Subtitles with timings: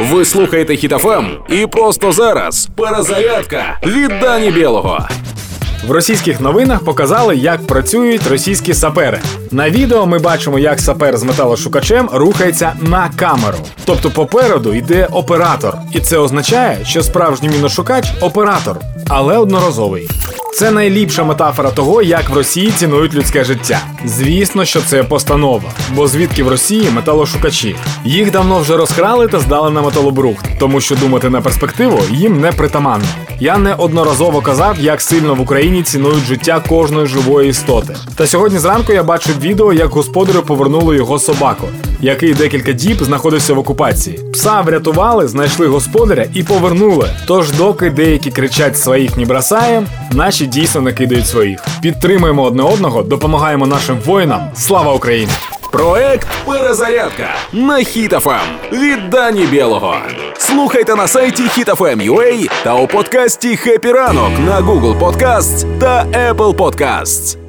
[0.00, 5.08] Ви слухаєте Хітофем і просто зараз перезарядка від Дані Білого.
[5.86, 9.20] В російських новинах показали, як працюють російські сапери.
[9.50, 13.58] На відео ми бачимо, як сапер з металошукачем рухається на камеру.
[13.84, 20.08] Тобто попереду йде оператор, і це означає, що справжній міношукач оператор, але одноразовий.
[20.52, 23.80] Це найліпша метафора того, як в Росії цінують людське життя.
[24.04, 27.76] Звісно, що це постанова, бо звідки в Росії металошукачі.
[28.04, 32.52] Їх давно вже розкрали та здали на металобрухт, тому що думати на перспективу їм не
[32.52, 33.04] притаманно.
[33.40, 37.96] Я неодноразово казав, як сильно в Україні цінують життя кожної живої істоти.
[38.16, 41.68] Та сьогодні зранку я бачив відео, як господарю повернули його собаку,
[42.00, 44.20] який декілька діб знаходився в окупації.
[44.32, 47.10] Пса врятували, знайшли господаря і повернули.
[47.26, 51.60] Тож, доки деякі кричать своїх не бросаєм, наші дійсно не кидають своїх.
[51.82, 54.40] Підтримуємо одне одного, допомагаємо нашим воїнам.
[54.54, 55.32] Слава Україні!
[55.72, 58.40] Проект Перезарядка на Хітофем
[58.72, 59.96] від Дані Білого.
[60.38, 67.39] Слухайте на сайті HitFM.ua та у подкасті «Хеппі ранок» на Google Podcasts та Apple Podcasts.